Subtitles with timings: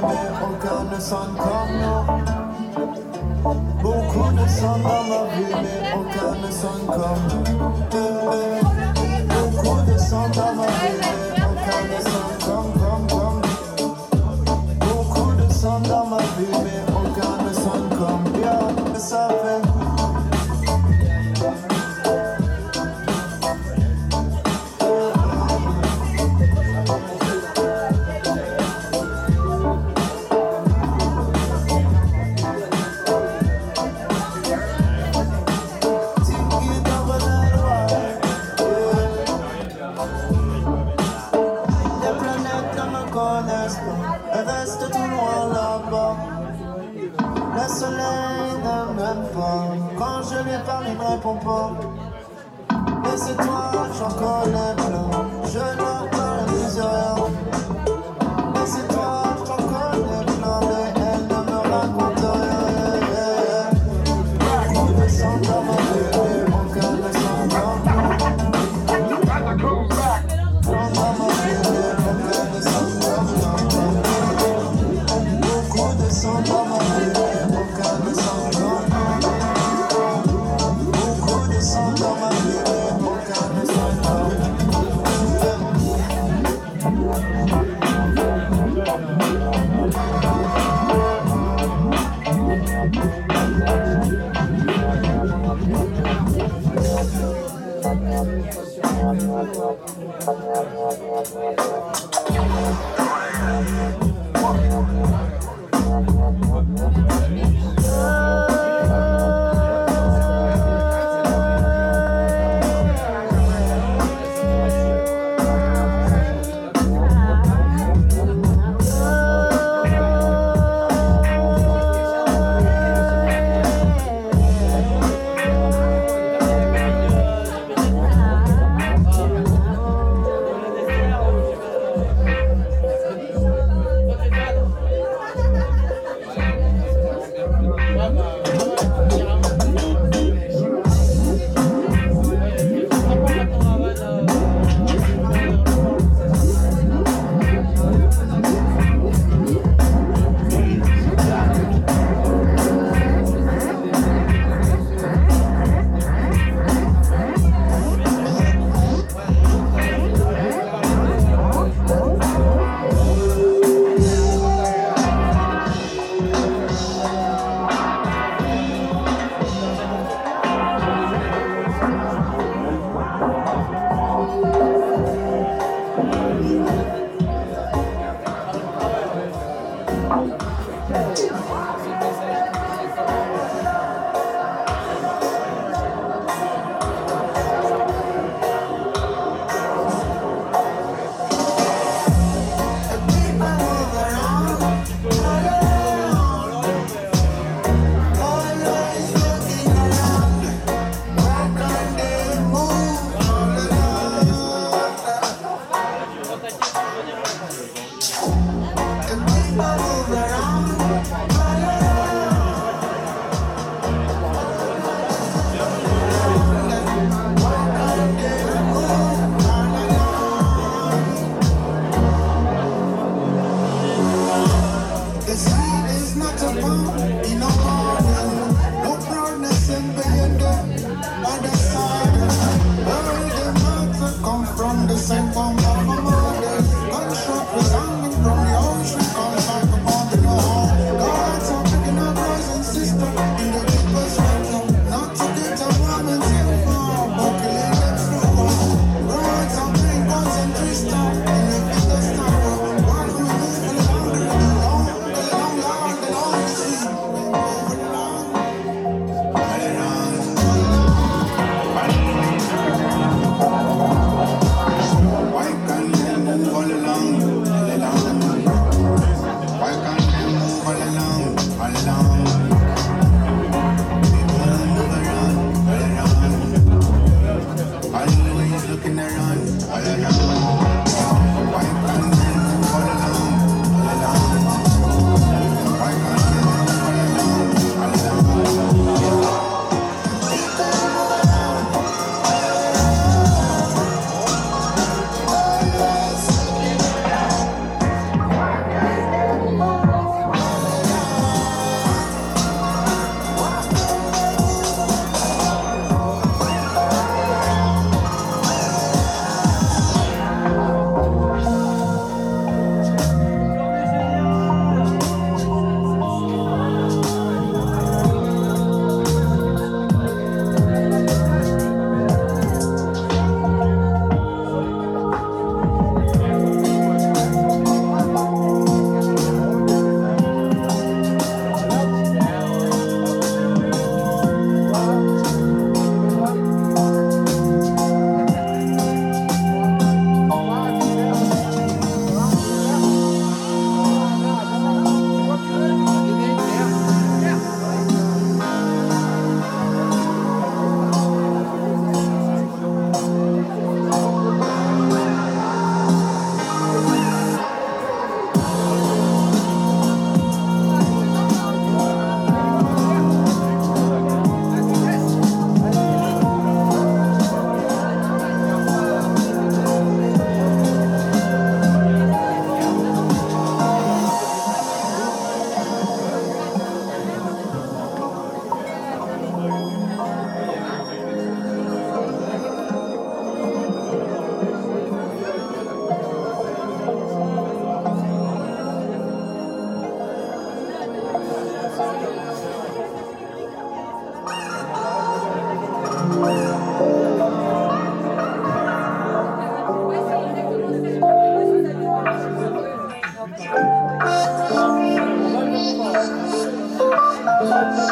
[0.00, 2.06] Until the sun come up.
[3.82, 6.50] Beaucoup de sang dans ma vie, mais aucun ne
[50.98, 51.72] me réponds pas.
[53.04, 55.10] Laisse-toi, j'en connais plein.
[55.44, 55.87] Je